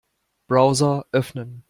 [0.47, 1.59] Browser öffnen.